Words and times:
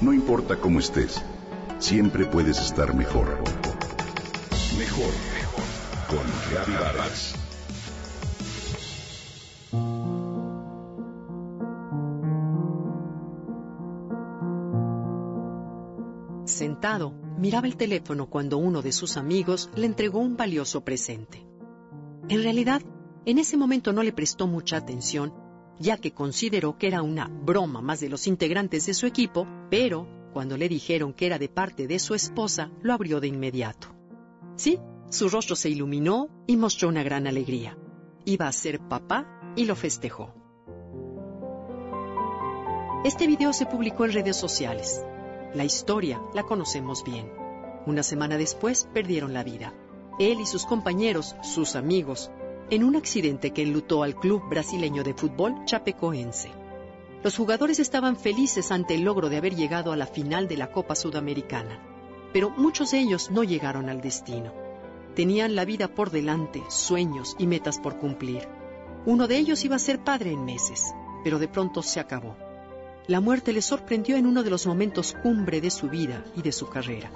No 0.00 0.14
importa 0.14 0.56
cómo 0.56 0.78
estés, 0.78 1.22
siempre 1.78 2.24
puedes 2.24 2.58
estar 2.58 2.94
mejor. 2.94 3.38
Mejor, 4.78 5.12
mejor. 5.34 5.64
Con 6.08 6.74
Vargas. 6.74 7.34
Sentado, 16.46 17.12
miraba 17.36 17.66
el 17.66 17.76
teléfono 17.76 18.30
cuando 18.30 18.56
uno 18.56 18.80
de 18.80 18.92
sus 18.92 19.18
amigos 19.18 19.68
le 19.76 19.84
entregó 19.84 20.20
un 20.20 20.34
valioso 20.34 20.82
presente. 20.82 21.46
En 22.30 22.42
realidad, 22.42 22.80
en 23.26 23.38
ese 23.38 23.58
momento 23.58 23.92
no 23.92 24.02
le 24.02 24.14
prestó 24.14 24.46
mucha 24.46 24.78
atención, 24.78 25.34
ya 25.80 25.96
que 25.96 26.12
consideró 26.12 26.76
que 26.78 26.86
era 26.86 27.02
una 27.02 27.26
broma 27.26 27.80
más 27.80 28.00
de 28.00 28.10
los 28.10 28.26
integrantes 28.26 28.86
de 28.86 28.94
su 28.94 29.06
equipo, 29.06 29.48
pero 29.70 30.06
cuando 30.32 30.56
le 30.56 30.68
dijeron 30.68 31.14
que 31.14 31.26
era 31.26 31.38
de 31.38 31.48
parte 31.48 31.86
de 31.86 31.98
su 31.98 32.14
esposa, 32.14 32.70
lo 32.82 32.92
abrió 32.92 33.18
de 33.18 33.28
inmediato. 33.28 33.88
Sí, 34.56 34.78
su 35.08 35.28
rostro 35.30 35.56
se 35.56 35.70
iluminó 35.70 36.28
y 36.46 36.56
mostró 36.58 36.88
una 36.90 37.02
gran 37.02 37.26
alegría. 37.26 37.76
Iba 38.26 38.46
a 38.46 38.52
ser 38.52 38.78
papá 38.78 39.54
y 39.56 39.64
lo 39.64 39.74
festejó. 39.74 40.34
Este 43.02 43.26
video 43.26 43.54
se 43.54 43.64
publicó 43.64 44.04
en 44.04 44.12
redes 44.12 44.36
sociales. 44.36 45.02
La 45.54 45.64
historia 45.64 46.20
la 46.34 46.42
conocemos 46.42 47.02
bien. 47.02 47.32
Una 47.86 48.02
semana 48.02 48.36
después 48.36 48.86
perdieron 48.92 49.32
la 49.32 49.42
vida. 49.42 49.72
Él 50.18 50.38
y 50.40 50.44
sus 50.44 50.66
compañeros, 50.66 51.34
sus 51.42 51.74
amigos, 51.74 52.30
en 52.70 52.84
un 52.84 52.94
accidente 52.94 53.50
que 53.50 53.62
enlutó 53.62 54.04
al 54.04 54.14
club 54.14 54.48
brasileño 54.48 55.02
de 55.02 55.12
fútbol 55.12 55.64
Chapecoense. 55.64 56.52
Los 57.24 57.36
jugadores 57.36 57.80
estaban 57.80 58.16
felices 58.16 58.70
ante 58.70 58.94
el 58.94 59.02
logro 59.02 59.28
de 59.28 59.36
haber 59.36 59.56
llegado 59.56 59.90
a 59.90 59.96
la 59.96 60.06
final 60.06 60.46
de 60.46 60.56
la 60.56 60.70
Copa 60.70 60.94
Sudamericana, 60.94 61.82
pero 62.32 62.50
muchos 62.50 62.92
de 62.92 63.00
ellos 63.00 63.30
no 63.32 63.42
llegaron 63.42 63.88
al 63.88 64.00
destino. 64.00 64.52
Tenían 65.16 65.56
la 65.56 65.64
vida 65.64 65.88
por 65.88 66.10
delante, 66.10 66.62
sueños 66.68 67.34
y 67.40 67.48
metas 67.48 67.80
por 67.80 67.98
cumplir. 67.98 68.46
Uno 69.04 69.26
de 69.26 69.38
ellos 69.38 69.64
iba 69.64 69.74
a 69.74 69.80
ser 69.80 70.04
padre 70.04 70.30
en 70.30 70.44
meses, 70.44 70.94
pero 71.24 71.40
de 71.40 71.48
pronto 71.48 71.82
se 71.82 71.98
acabó. 71.98 72.36
La 73.08 73.20
muerte 73.20 73.52
le 73.52 73.62
sorprendió 73.62 74.16
en 74.16 74.26
uno 74.26 74.44
de 74.44 74.50
los 74.50 74.68
momentos 74.68 75.16
cumbre 75.24 75.60
de 75.60 75.70
su 75.70 75.88
vida 75.88 76.24
y 76.36 76.42
de 76.42 76.52
su 76.52 76.68
carrera. 76.68 77.10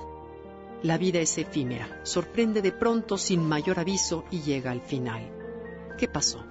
La 0.82 0.98
vida 0.98 1.20
es 1.20 1.38
efímera, 1.38 2.00
sorprende 2.02 2.60
de 2.60 2.72
pronto 2.72 3.16
sin 3.16 3.46
mayor 3.46 3.78
aviso 3.78 4.24
y 4.32 4.40
llega 4.40 4.72
al 4.72 4.80
final. 4.80 5.43
¿Qué 5.98 6.08
pasó? 6.08 6.44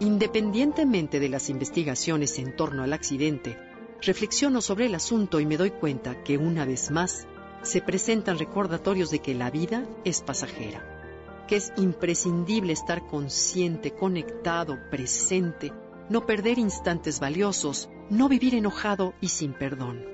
Independientemente 0.00 1.20
de 1.20 1.28
las 1.28 1.48
investigaciones 1.48 2.38
en 2.38 2.56
torno 2.56 2.82
al 2.82 2.92
accidente, 2.92 3.56
reflexiono 4.02 4.60
sobre 4.60 4.86
el 4.86 4.94
asunto 4.94 5.38
y 5.38 5.46
me 5.46 5.56
doy 5.56 5.70
cuenta 5.70 6.24
que 6.24 6.36
una 6.36 6.64
vez 6.64 6.90
más 6.90 7.26
se 7.62 7.80
presentan 7.80 8.38
recordatorios 8.38 9.10
de 9.10 9.20
que 9.20 9.34
la 9.34 9.50
vida 9.50 9.86
es 10.04 10.22
pasajera, 10.22 11.44
que 11.46 11.56
es 11.56 11.72
imprescindible 11.76 12.72
estar 12.72 13.06
consciente, 13.06 13.92
conectado, 13.92 14.76
presente, 14.90 15.72
no 16.10 16.26
perder 16.26 16.58
instantes 16.58 17.20
valiosos, 17.20 17.88
no 18.10 18.28
vivir 18.28 18.54
enojado 18.56 19.14
y 19.20 19.28
sin 19.28 19.52
perdón. 19.54 20.04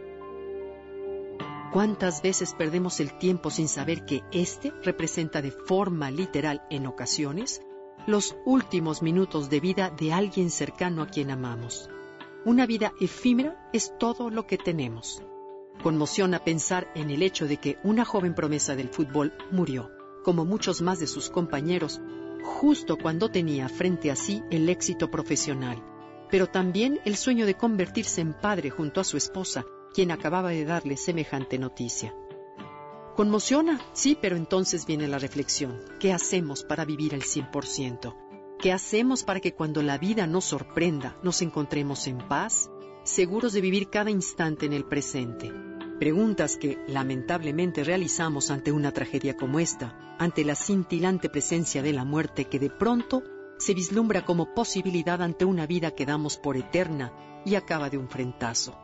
¿Cuántas 1.72 2.20
veces 2.20 2.54
perdemos 2.54 3.00
el 3.00 3.16
tiempo 3.16 3.50
sin 3.50 3.68
saber 3.68 4.04
que 4.04 4.22
éste 4.32 4.72
representa 4.82 5.40
de 5.40 5.52
forma 5.52 6.10
literal 6.10 6.62
en 6.68 6.86
ocasiones 6.86 7.62
los 8.06 8.36
últimos 8.44 9.02
minutos 9.02 9.50
de 9.50 9.60
vida 9.60 9.90
de 9.90 10.12
alguien 10.12 10.50
cercano 10.50 11.02
a 11.02 11.06
quien 11.06 11.30
amamos. 11.30 11.88
Una 12.44 12.66
vida 12.66 12.92
efímera 13.00 13.68
es 13.72 13.92
todo 13.98 14.30
lo 14.30 14.46
que 14.46 14.56
tenemos. 14.56 15.22
Conmociona 15.82 16.42
pensar 16.42 16.90
en 16.94 17.10
el 17.10 17.22
hecho 17.22 17.46
de 17.46 17.58
que 17.58 17.78
una 17.84 18.04
joven 18.04 18.34
promesa 18.34 18.76
del 18.76 18.88
fútbol 18.88 19.34
murió, 19.50 19.90
como 20.24 20.44
muchos 20.44 20.82
más 20.82 20.98
de 21.00 21.06
sus 21.06 21.30
compañeros, 21.30 22.00
justo 22.42 22.96
cuando 22.96 23.30
tenía 23.30 23.68
frente 23.68 24.10
a 24.10 24.16
sí 24.16 24.42
el 24.50 24.68
éxito 24.68 25.10
profesional, 25.10 25.82
pero 26.30 26.46
también 26.46 27.00
el 27.04 27.16
sueño 27.16 27.46
de 27.46 27.54
convertirse 27.54 28.20
en 28.20 28.32
padre 28.32 28.70
junto 28.70 29.00
a 29.00 29.04
su 29.04 29.16
esposa, 29.16 29.64
quien 29.92 30.10
acababa 30.10 30.50
de 30.50 30.64
darle 30.64 30.96
semejante 30.96 31.58
noticia. 31.58 32.14
Conmociona, 33.20 33.78
sí, 33.92 34.16
pero 34.18 34.34
entonces 34.34 34.86
viene 34.86 35.06
la 35.06 35.18
reflexión. 35.18 35.78
¿Qué 35.98 36.10
hacemos 36.10 36.64
para 36.64 36.86
vivir 36.86 37.12
al 37.12 37.20
100%? 37.20 38.16
¿Qué 38.58 38.72
hacemos 38.72 39.24
para 39.24 39.40
que 39.40 39.52
cuando 39.52 39.82
la 39.82 39.98
vida 39.98 40.26
nos 40.26 40.46
sorprenda 40.46 41.18
nos 41.22 41.42
encontremos 41.42 42.06
en 42.06 42.16
paz, 42.16 42.70
seguros 43.04 43.52
de 43.52 43.60
vivir 43.60 43.90
cada 43.90 44.10
instante 44.10 44.64
en 44.64 44.72
el 44.72 44.86
presente? 44.86 45.52
Preguntas 45.98 46.56
que 46.56 46.78
lamentablemente 46.88 47.84
realizamos 47.84 48.50
ante 48.50 48.72
una 48.72 48.90
tragedia 48.90 49.36
como 49.36 49.60
esta, 49.60 50.16
ante 50.18 50.42
la 50.42 50.54
cintilante 50.54 51.28
presencia 51.28 51.82
de 51.82 51.92
la 51.92 52.06
muerte 52.06 52.46
que 52.46 52.58
de 52.58 52.70
pronto 52.70 53.22
se 53.58 53.74
vislumbra 53.74 54.24
como 54.24 54.54
posibilidad 54.54 55.20
ante 55.20 55.44
una 55.44 55.66
vida 55.66 55.90
que 55.90 56.06
damos 56.06 56.38
por 56.38 56.56
eterna 56.56 57.12
y 57.44 57.56
acaba 57.56 57.90
de 57.90 57.98
un 57.98 58.08
frentazo. 58.08 58.78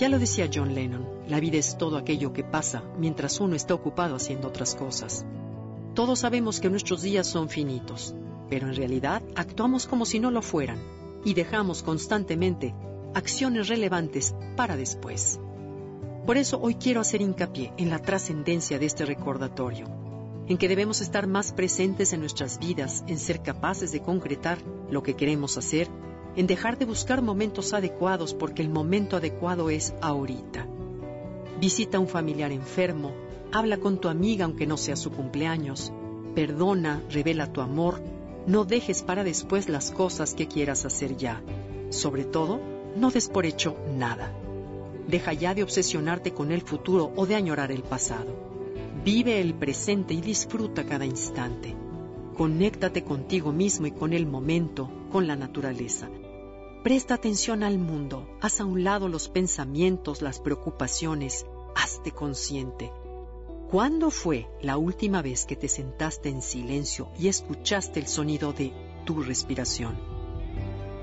Ya 0.00 0.08
lo 0.08 0.18
decía 0.18 0.48
John 0.50 0.74
Lennon, 0.74 1.06
la 1.28 1.40
vida 1.40 1.58
es 1.58 1.76
todo 1.76 1.98
aquello 1.98 2.32
que 2.32 2.42
pasa 2.42 2.82
mientras 2.96 3.38
uno 3.38 3.54
está 3.54 3.74
ocupado 3.74 4.16
haciendo 4.16 4.48
otras 4.48 4.74
cosas. 4.74 5.26
Todos 5.92 6.20
sabemos 6.20 6.58
que 6.58 6.70
nuestros 6.70 7.02
días 7.02 7.26
son 7.26 7.50
finitos, 7.50 8.14
pero 8.48 8.68
en 8.68 8.76
realidad 8.76 9.22
actuamos 9.36 9.86
como 9.86 10.06
si 10.06 10.18
no 10.18 10.30
lo 10.30 10.40
fueran 10.40 10.78
y 11.22 11.34
dejamos 11.34 11.82
constantemente 11.82 12.74
acciones 13.12 13.68
relevantes 13.68 14.34
para 14.56 14.74
después. 14.74 15.38
Por 16.24 16.38
eso 16.38 16.58
hoy 16.62 16.76
quiero 16.76 17.02
hacer 17.02 17.20
hincapié 17.20 17.74
en 17.76 17.90
la 17.90 17.98
trascendencia 17.98 18.78
de 18.78 18.86
este 18.86 19.04
recordatorio, 19.04 19.84
en 20.46 20.56
que 20.56 20.68
debemos 20.68 21.02
estar 21.02 21.26
más 21.26 21.52
presentes 21.52 22.14
en 22.14 22.20
nuestras 22.20 22.58
vidas, 22.58 23.04
en 23.06 23.18
ser 23.18 23.42
capaces 23.42 23.92
de 23.92 24.00
concretar 24.00 24.62
lo 24.90 25.02
que 25.02 25.14
queremos 25.14 25.58
hacer 25.58 25.90
en 26.36 26.46
dejar 26.46 26.78
de 26.78 26.84
buscar 26.84 27.22
momentos 27.22 27.72
adecuados 27.72 28.34
porque 28.34 28.62
el 28.62 28.68
momento 28.68 29.16
adecuado 29.16 29.70
es 29.70 29.94
ahorita. 30.00 30.66
Visita 31.60 31.98
a 31.98 32.00
un 32.00 32.08
familiar 32.08 32.52
enfermo, 32.52 33.12
habla 33.52 33.78
con 33.78 33.98
tu 33.98 34.08
amiga 34.08 34.44
aunque 34.44 34.66
no 34.66 34.76
sea 34.76 34.96
su 34.96 35.10
cumpleaños, 35.10 35.92
perdona, 36.34 37.02
revela 37.10 37.52
tu 37.52 37.60
amor, 37.60 38.00
no 38.46 38.64
dejes 38.64 39.02
para 39.02 39.24
después 39.24 39.68
las 39.68 39.90
cosas 39.90 40.34
que 40.34 40.48
quieras 40.48 40.84
hacer 40.84 41.16
ya. 41.16 41.42
Sobre 41.90 42.24
todo, 42.24 42.60
no 42.96 43.10
des 43.10 43.28
por 43.28 43.44
hecho 43.44 43.76
nada. 43.96 44.32
Deja 45.08 45.32
ya 45.32 45.54
de 45.54 45.62
obsesionarte 45.62 46.32
con 46.32 46.52
el 46.52 46.62
futuro 46.62 47.12
o 47.16 47.26
de 47.26 47.34
añorar 47.34 47.72
el 47.72 47.82
pasado. 47.82 48.32
Vive 49.04 49.40
el 49.40 49.54
presente 49.54 50.14
y 50.14 50.20
disfruta 50.20 50.84
cada 50.84 51.04
instante. 51.04 51.74
Conéctate 52.36 53.02
contigo 53.02 53.52
mismo 53.52 53.86
y 53.86 53.92
con 53.92 54.12
el 54.12 54.26
momento, 54.26 54.88
con 55.10 55.26
la 55.26 55.36
naturaleza. 55.36 56.08
Presta 56.82 57.12
atención 57.12 57.62
al 57.62 57.78
mundo, 57.78 58.26
haz 58.40 58.58
a 58.62 58.64
un 58.64 58.84
lado 58.84 59.08
los 59.08 59.28
pensamientos, 59.28 60.22
las 60.22 60.40
preocupaciones, 60.40 61.44
hazte 61.76 62.10
consciente. 62.10 62.90
¿Cuándo 63.70 64.10
fue 64.10 64.48
la 64.62 64.78
última 64.78 65.20
vez 65.20 65.44
que 65.44 65.56
te 65.56 65.68
sentaste 65.68 66.30
en 66.30 66.40
silencio 66.40 67.10
y 67.18 67.28
escuchaste 67.28 68.00
el 68.00 68.06
sonido 68.06 68.54
de 68.54 68.72
tu 69.04 69.22
respiración? 69.22 69.98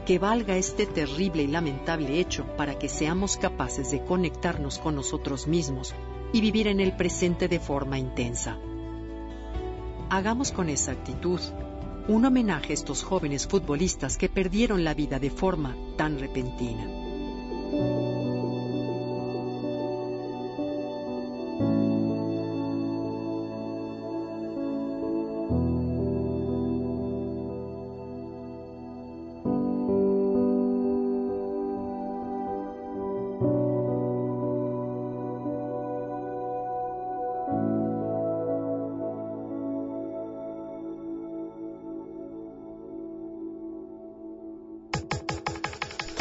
Que 0.08 0.18
valga 0.18 0.58
este 0.58 0.88
terrible 0.88 1.44
y 1.44 1.48
lamentable 1.48 2.20
hecho 2.20 2.48
para 2.58 2.80
que 2.80 2.90
seamos 2.90 3.38
capaces 3.38 3.92
de 3.92 4.04
conectarnos 4.04 4.80
con 4.80 4.96
nosotros 4.96 5.46
mismos 5.46 5.94
y 6.34 6.42
vivir 6.42 6.66
en 6.68 6.80
el 6.80 6.96
presente 6.96 7.48
de 7.48 7.60
forma 7.60 8.00
intensa. 8.00 8.58
Hagamos 10.10 10.52
con 10.52 10.70
esa 10.70 10.94
actitud 10.94 11.40
un 12.08 12.24
homenaje 12.24 12.72
a 12.72 12.74
estos 12.74 13.04
jóvenes 13.04 13.48
futbolistas 13.48 14.18
que 14.18 14.30
perdieron 14.30 14.84
la 14.84 14.94
vida 14.94 15.20
de 15.20 15.30
forma 15.30 15.76
tan 15.98 16.20
repentina. 16.20 17.07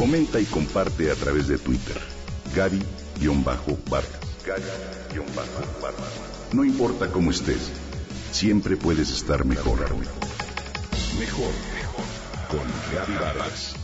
Comenta 0.06 0.38
y 0.38 0.44
comparte 0.44 1.10
a 1.10 1.16
través 1.16 1.48
de 1.48 1.58
Twitter. 1.58 2.00
Gaby-Vargas. 2.54 4.04
Gaby-Vargas. 4.46 5.94
No 6.52 6.64
importa 6.64 7.10
cómo 7.10 7.32
estés, 7.32 7.72
siempre 8.30 8.76
puedes 8.76 9.10
estar 9.10 9.44
mejor. 9.44 9.80
Mejor, 11.18 11.18
mejor. 11.18 11.52
Con 12.48 12.94
Gaby 12.94 13.14
Vargas. 13.14 13.74